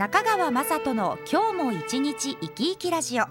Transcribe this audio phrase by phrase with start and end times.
[0.00, 3.24] 中川雅人の今日も一日生き生きラジオ。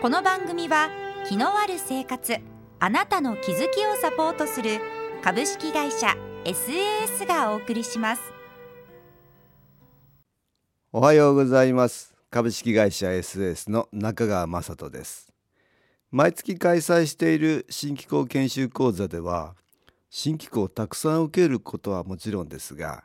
[0.00, 0.88] この番組は
[1.28, 2.36] 気のある生活
[2.78, 4.78] あなたの気づきをサポートする
[5.20, 8.22] 株式会社 SAS がお送りします。
[10.92, 12.14] おはようございます。
[12.30, 15.32] 株式会社 SAS の中川雅人です。
[16.12, 19.56] 毎月開催している新機構研修講座では
[20.08, 23.02] 新機構をたくさん受けることはもちろんですが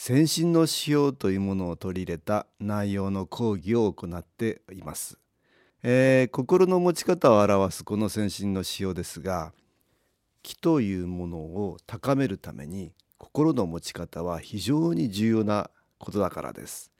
[0.00, 5.18] 先進の指標というものを取り入れた内容の講義を行っています、
[5.82, 9.52] えー、心の持ち方を表すこの先進の指標ですが
[10.44, 15.68] 気というものを高めるために心の持ち方は非常に重要な
[15.98, 16.92] ことだからです。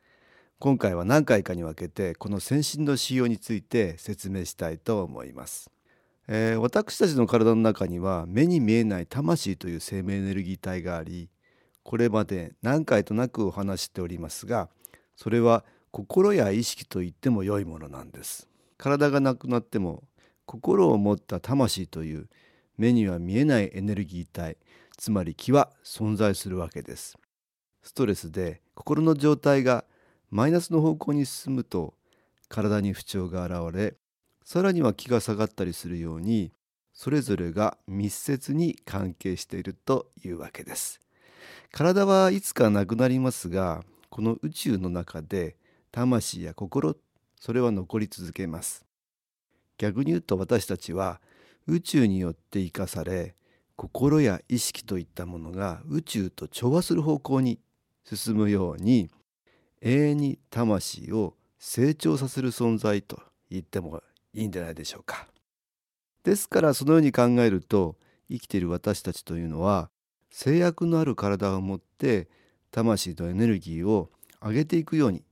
[0.59, 5.71] 今回は何回かに分けてこの先進の指標について説明したいと思います、
[6.27, 11.29] えー、私たちの体の中には目に見えない魂という生命エネルギー体があり
[11.89, 14.69] これまで何回となくお話しておりますが
[15.17, 18.47] それは心や意識と言っても良いものなんです。
[18.77, 20.03] 体がなくなっても
[20.45, 22.29] 心を持った魂という
[22.77, 24.59] 目には見えないエネルギー体
[24.99, 27.17] つまり気は存在するわけです。
[27.83, 29.87] ストレスで心の状態が
[30.31, 31.95] マイナスの方向に進むと
[32.51, 33.95] 体に不調が現れ
[34.45, 36.53] さらには気が下がったりするように
[36.93, 41.01] それぞれが密接に関係しているというわけです。
[41.73, 45.57] 体はいつかなくなりますがこの宇宙の中で
[45.93, 46.97] 魂や心
[47.41, 48.85] それは残り続けます
[49.77, 51.21] 逆に言うと私たちは
[51.67, 53.35] 宇宙によって生かされ
[53.77, 57.61] 心や意識といったものが宇宙と調和する方向に
[58.05, 59.09] 進むように
[59.81, 65.29] 永遠に魂を成長させる存在と言ってもいいんじゃないでしょうか。
[66.25, 67.97] ですからそのように考えると
[68.29, 69.91] 生きている私たちというのは
[70.31, 72.29] 制約のある体を持って
[72.71, 74.11] 魂とエネルギーを
[74.43, 75.25] 上げていくように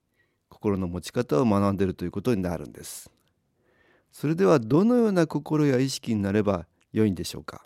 [0.49, 3.11] 心の持ち方を学んでいるということになるんです。
[4.11, 7.63] それではどのような心や意識になれば良いんでしょうか？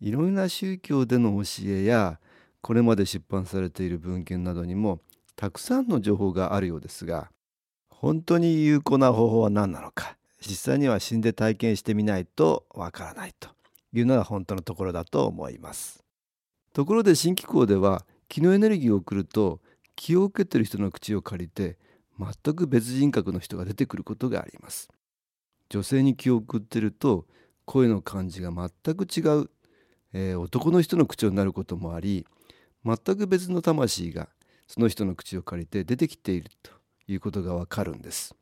[0.00, 2.18] いろんな宗教での教えや
[2.62, 5.00] これまで出版されている文献などにも
[5.36, 7.30] たくさんの情報があるようですが
[7.90, 13.50] 本当に有効な方法は何なのか実際には死んで体験してみないとわからないと
[13.92, 16.02] いうのが本当のところだと思います。
[16.72, 19.60] ところで新機構では気のエネルギーを送ると
[19.96, 21.76] 気を受けてる人の口を借りて
[22.18, 24.88] 全く別人格の人が出てくることがあります。
[25.68, 27.26] 女性に気を送ってると
[27.64, 29.50] 声の感じが全く違う、
[30.12, 32.26] えー、男の人の口調になることもあり
[32.84, 34.28] 全く別の魂が
[34.66, 36.72] その人の口を借りて出てきていると
[37.06, 38.34] いうことがわかるんです。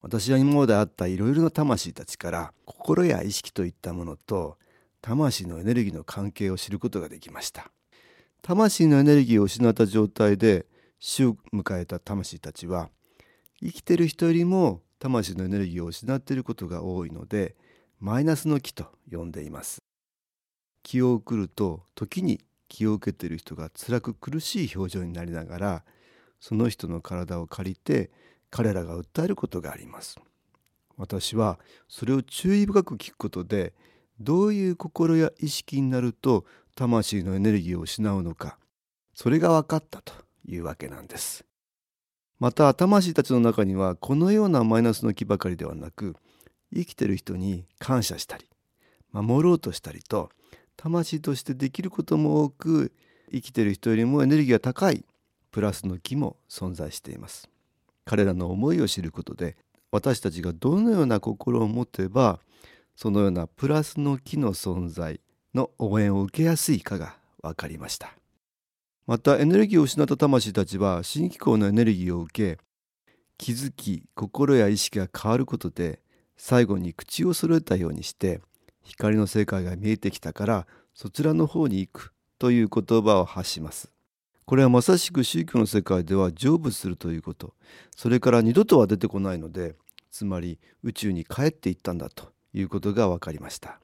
[0.00, 4.56] 私は今まであったいろいろな魂たちから心や意識といったものと
[5.00, 7.70] 魂のエネルギーの関係を知ることができました。
[8.42, 10.66] 魂のエネルギーを失った状態で
[10.98, 12.90] 死を迎えた魂たちは
[13.60, 17.56] 生きてる人よりも魂のエネルギーを失っていることが多いので
[18.00, 19.78] マイナスの気と呼んでいます。
[20.82, 25.84] 気を送ると時に気を受けている人が辛く苦しい表情になりながら
[26.40, 28.10] その人の体を借りて
[28.50, 30.18] 彼らが訴えることがあります。
[30.96, 33.72] 私はそれを注意深く聞くことで
[34.20, 38.58] どういう心や意識になると魂のエネルギーを失うのか
[39.14, 40.12] それが分かったと
[40.46, 41.44] いうわけなんです。
[42.38, 46.14] また魂たちの中にはこのようなマイナスの気ばかりではなく
[46.72, 48.48] 生きてる人に感謝したり
[49.10, 50.30] 守ろうとしたりと
[50.76, 52.92] 魂としてできることも多く
[53.32, 55.04] 生きてる人よりもエネルギーが高い
[55.50, 57.48] プラスの気も存在しています。
[58.04, 59.56] 彼らの思いを知ることで
[59.90, 62.38] 私たちがどのような心を持てば
[63.00, 65.20] そのようなプラスの木の存在
[65.54, 68.12] の応援を受けやすいかが分かりました。
[69.06, 72.60] またエネルギーを失った魂たちは新機構のエネルギーを受け
[73.36, 76.00] 気づき心や意識が変わることで
[76.36, 78.40] 最後に口を揃えたようにして
[78.82, 83.92] 光の世界が見えてきたからそちらの方に行くという言葉を発します。
[84.44, 87.54] これはまさしく宗教の世界では成仏するということ。
[87.94, 89.76] それから二度とは出てこないので
[90.10, 92.36] つまり宇宙に帰っていったんだと。
[92.52, 93.80] いうことが分かりました。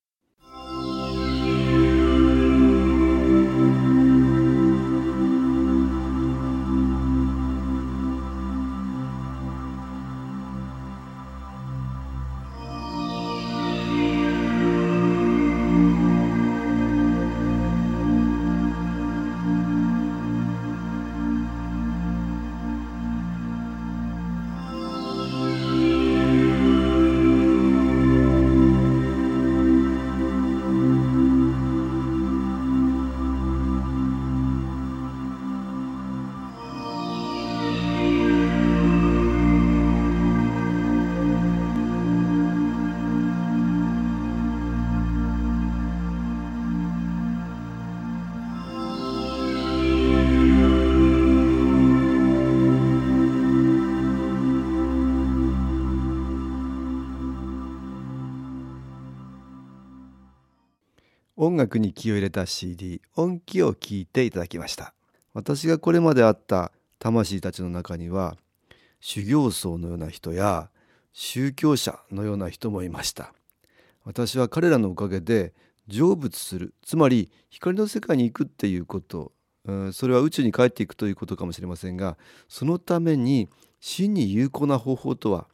[61.44, 64.94] 音楽に気を入れた CD 音気を聞いていただきました。
[65.34, 68.36] 私がこれまで会った魂たちの中には
[69.00, 70.70] 修行僧のような人や
[71.12, 73.34] 宗教者のような人もいました。
[74.04, 75.52] 私は彼らのおかげで
[75.88, 79.32] 成仏するつまり光の世界に行くっていうこと
[79.92, 82.16] それは宇宙に帰っていくということかもしれませんが
[82.48, 83.48] そのために
[83.80, 85.46] 真に有効な方法とは、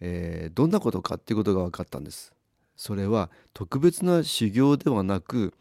[0.00, 2.35] えー、どんなことかっていうことが分かったんです。
[2.76, 5.54] それは特別な修行ではなく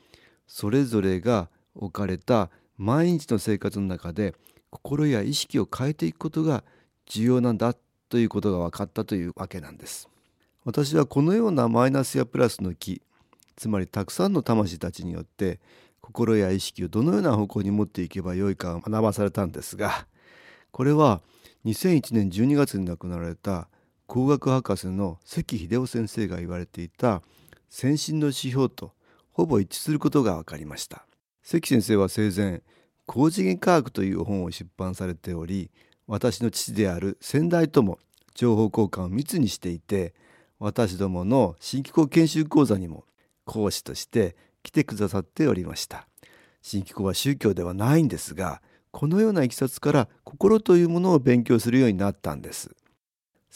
[0.47, 4.35] それぞれが置かれた毎日の生活の中で
[4.69, 6.63] 心や意識を変えていくことが
[7.05, 7.73] 重要なんだ
[8.09, 10.09] ということが分かったというわけなんです。
[10.65, 13.01] 私はこのようなマイナスやプラスの木
[13.55, 15.59] つまりたくさんの魂たちによって
[16.01, 20.07] 心や意識をどのような方向に持っていけばよいか学ばされたんですが
[20.71, 21.21] これは
[21.65, 23.69] 2001年12月に亡くなられた
[24.07, 27.21] 工学博士の関秀夫先生が言われていた
[27.69, 28.93] 先進の指標と
[29.31, 31.05] ほぼ一致することが分かりました。
[31.43, 32.61] 関先生は生前
[33.05, 35.69] 高次元科学という本を出版されており
[36.07, 37.99] 私の父である先代とも
[38.33, 40.13] 情報交換を密にしていて
[40.59, 43.05] 私どもの新機構研修講座にも
[43.45, 46.07] 講師として来てくださっておりました。
[46.61, 52.75] 新機構は宗教ではないんですがこのようないきさつから心というものを勉強するようになったんです。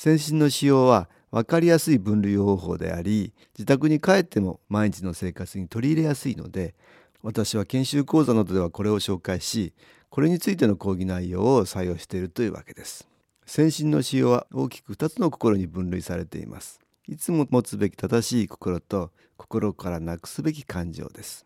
[0.01, 6.73] 先進の使用は分かりやすい分類方法であり自宅に帰っても毎日の生活に取り入れやすいので
[7.21, 9.73] 私は研修講座などではこれを紹介し
[10.09, 13.09] これについての講義内容を採用しているというわけです。
[13.45, 16.79] 先進の使用は大きく2つの心に分類されています。
[17.05, 21.45] いつも持つべき正しい心と心からなくすべき感情です。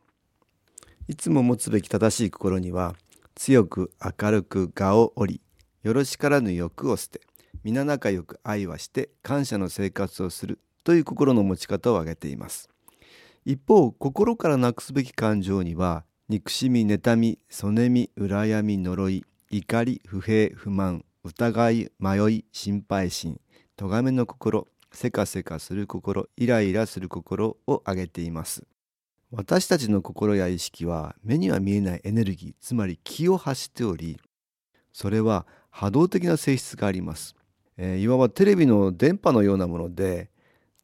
[1.08, 2.94] いつも持つべき正しい心には
[3.34, 3.90] 強く
[4.22, 5.42] 明るく我を折り
[5.82, 7.20] よろしからぬ欲を捨て
[7.64, 12.70] 皆仲良く愛はして感謝の生活をするという心の持ち方を挙げています。
[13.46, 23.40] 一方心からなくすべき感情には憎しみ妬みそねみ羨み呪い怒り不平不満疑い迷い心配心
[23.76, 28.64] 咎めの心せかせかする心イライラする心を挙げています
[29.32, 34.20] 私たちの心や意識は目には見えないエネルギーつまり気を発しており
[34.94, 37.36] それは波動的な性質があります、
[37.78, 40.30] えー、いわばテレビの電波のようなもので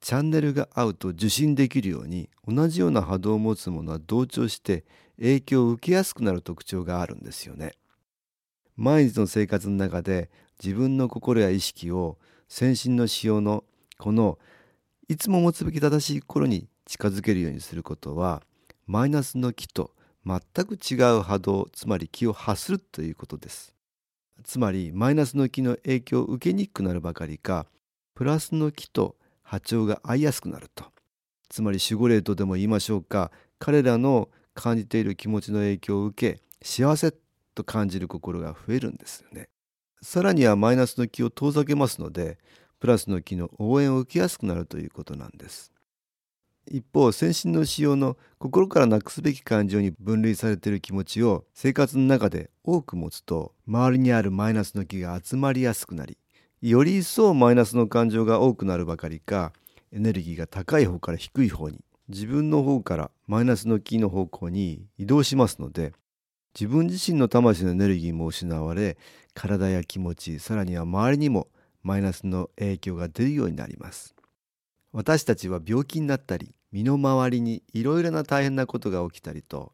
[0.02, 4.86] チャンネルが合うと受信できるように同じような波動を持つものは同調して
[5.18, 7.74] 影響を受けやすくなる特徴があるんですよね。
[8.78, 10.30] 毎日の生活の中で
[10.64, 12.18] 自分の心や意識を
[12.48, 13.66] 先進の仕様の
[13.98, 14.40] この
[15.10, 18.42] いつも持つべき正しい心に近づけるようにすることは
[18.88, 19.92] マイナスの気と
[20.26, 23.79] 全く違う波動つまり気を発するということです。
[24.44, 27.68] つまりマイナスの気の影響を受けにくくなるばかりか
[28.16, 30.86] プラスの気と波長が合いやすくなると。
[31.50, 37.14] つまり守護霊とでも言いましょうか彼らの感じている気持ちの影響を受け幸せ
[37.56, 39.50] と感じる心が増えるんですよね。
[40.02, 42.38] さらにはマイナスの気を遠ざけますので
[42.80, 45.72] プラスの木の応援を受けやすくなるということなんです。
[46.68, 56.18] 一方先進の仕様の心からなくすべき感情に分類されている気持ちを生活の中で多く持つと周りにあるマイナスの気が集まりやすくなり
[56.62, 59.54] より一層マイナスの感情が多くなるばかりか
[59.92, 65.94] エネルギーが高い方から低い方に自分の方からマイナスの気の方向に移動しますので
[66.54, 68.98] 自分自身の魂のエネルギーも失われ
[69.34, 71.48] 体や気持ちさらには周りにも
[71.84, 74.16] マイナスの影響が出るようになります。
[74.92, 79.72] 私たちは病気になったり身の回りにいろいろな大変なことが起きたりと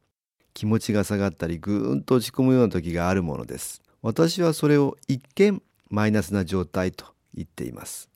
[0.53, 3.81] 気持ちが下がったりぐーんと落ち込むような時があるものです。
[4.01, 8.09] 私はそれを一見マイナスな状態と言っています。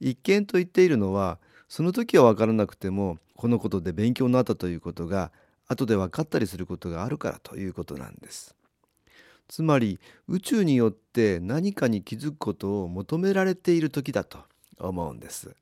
[0.00, 5.32] 一見と言っているのはその時は分からなくてもこのことで勉強になったということが
[5.68, 8.54] 後で分かったりすることがあるからということなんです。
[9.48, 14.38] つまり宇宙によって何かに気づくことを求められている時だと
[14.78, 15.54] 思うんです。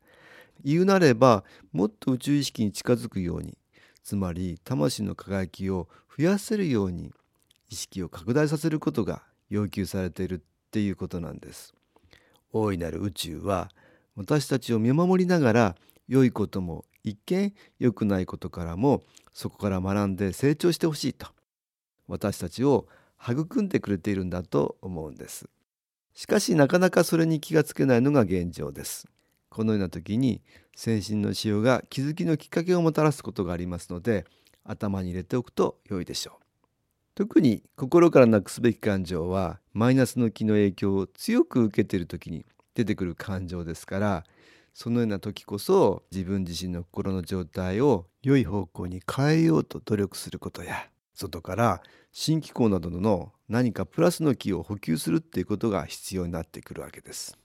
[0.64, 3.56] 言うなればもっと宇宙意識に近づくように
[4.02, 7.12] つまり魂の輝きを増やせるように
[7.68, 10.40] 意識を拡大させることが要求されているっ
[10.70, 11.74] ていうことなんです。
[12.52, 13.70] 大いなる宇宙は
[14.16, 15.76] 私たちを見守りながら
[16.08, 19.02] 良いことも一見良くないことからも
[19.32, 21.28] そこから学んで成長してほしいと
[22.08, 22.88] 私たちを
[23.22, 25.48] 育んでくれているんだと思うんです。
[26.12, 29.06] しかしなかなかそれに気がつけないのが現状です。
[29.50, 30.40] このような時に
[30.74, 34.24] 先進の使用が気づきのきっかけをもたらすことがありますので
[34.64, 36.44] 頭に入れておくと良いでしょう
[37.14, 44.24] 特に心からなくすべき感情はマイナスの気の影響を強く受けている時に出てくる感情ですから
[44.72, 57.36] そのような時こそ自分自身の心の状態を良い方向に変えようと努力することや外から新機構などの何かプラスの気を補給するっていうことが必要になってくるわけです。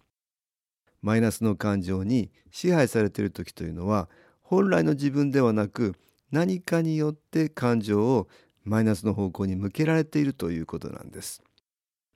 [1.06, 4.10] マイナスの感情に支配されている時というのは
[4.42, 5.94] 本来の自分ではなく
[6.32, 8.28] 何かによって感情を
[8.64, 11.44] マイナスの方向に向けられているということなんです。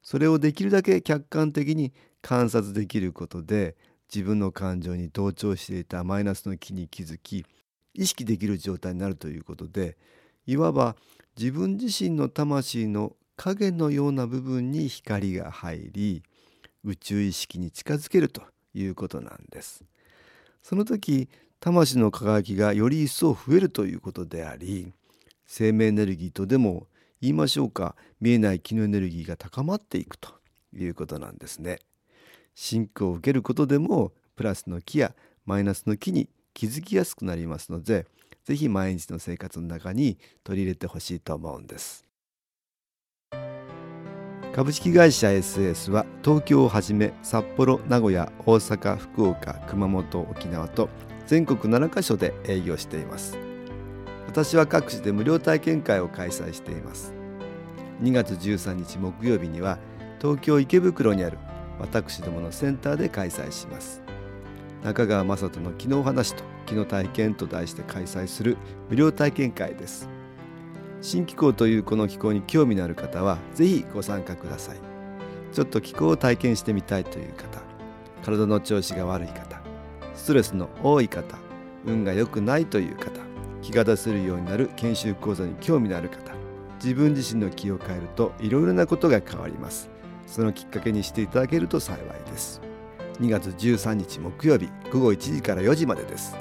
[0.02, 1.94] それをできるだけ客観的に
[2.24, 3.76] 観察できることで
[4.12, 7.46] 自分の感情に同調していたマイナスの気に気づき
[7.94, 9.98] 意識できる状態になるということで
[10.48, 10.96] いわば
[11.38, 16.24] 自分自身の魂の影のような部分に光が入り
[16.84, 18.42] 宇宙意識に近づけると
[18.74, 19.84] いうことなんです。
[20.62, 24.94] その時魂の輝きがより一層増えるということであり
[25.46, 26.88] 生命エネルギーとでも
[27.22, 30.30] 言いましょうか見えない気のエネルギーが高まっていくと
[30.74, 31.80] いうことなんですね。
[32.56, 35.14] シンクを受けることでもプラスの気や
[35.46, 38.06] マイナスの気に気づきやすくなりますので
[38.46, 42.09] 是非毎日の生活の中に取り入れてほしいと思うんです。
[44.56, 50.90] 株式会社 SS は東京をはじめ札幌名古屋大阪福岡熊本沖縄と
[51.28, 53.38] 全国7カ所で営業しています。
[54.26, 57.14] 私は各地で無料体験会を開催しています。
[58.02, 59.78] 2月13日木曜日には
[60.20, 61.38] 東京池袋にある
[61.80, 64.02] 私どものセンターで開催します。
[64.84, 68.58] 中川雅人の「昨日話と昨日体験」と題して開催する
[68.90, 70.10] 無料体験会です。
[71.02, 74.90] 新気候というこの気候に興味のある方は是非ご参加ください。
[75.52, 77.62] ちょっと気候を体験してみたいという方
[78.24, 79.62] 体の調子が悪い方
[80.14, 81.38] ストレスの多い方
[81.86, 83.10] 運が良くないという方
[83.62, 86.34] 気が出せるようになる研修講座に興味のある方
[86.82, 89.90] 自分自身の気を変えるといろいろなことが変わります。
[90.28, 92.62] そのきっかけにしていただけると幸いです。
[93.20, 96.38] 2月13日木曜日午後1時から4時までです。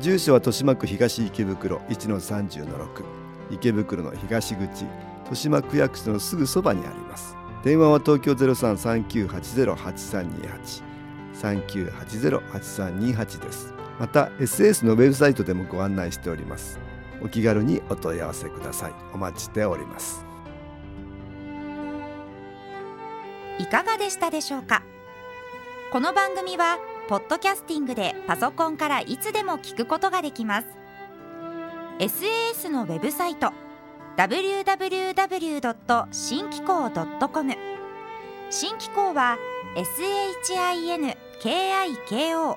[0.00, 3.17] 住所は豊島区東池袋1-30-6
[3.50, 4.84] 池袋の東口
[5.24, 7.36] 豊島区役所のすぐそばにあります。
[7.64, 10.82] 電話は東京03-3980-8328
[11.34, 13.74] 3980-8328です。
[13.98, 16.78] また SS のウェブサイトでもご案内しております。
[17.20, 18.94] お気軽にお問い合わせください。
[19.12, 20.24] お待ちしております。
[23.58, 24.84] いかがでしたでしょうか？
[25.90, 26.78] この番組は
[27.08, 30.77] ポッドキャスティングでパソコンからいつでも聞くことができます。
[31.98, 33.52] SAS のウェブサイト
[34.16, 36.06] www.
[36.12, 36.88] 新機構
[37.28, 37.56] .com
[38.50, 39.36] 新機構は
[41.42, 42.56] SHINKIKO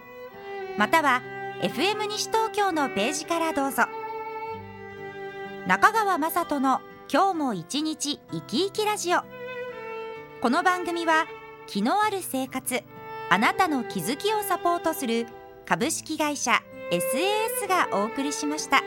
[0.77, 1.23] または
[1.61, 3.85] FM 西東京のページからどうぞ
[5.67, 6.81] 中川雅人の
[7.11, 9.21] 今日も一日生き生きラジオ
[10.39, 11.25] この番組は
[11.65, 12.83] 気のある生活
[13.31, 15.25] あなたの気づきをサポートする
[15.65, 18.83] 株式会社 SAS がお送りしました。